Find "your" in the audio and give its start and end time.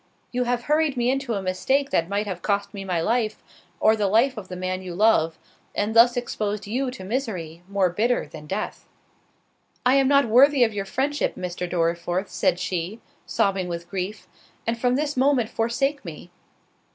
10.73-10.85